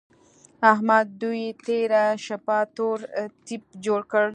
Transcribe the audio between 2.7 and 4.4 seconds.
تور تيپ جوړ کړ.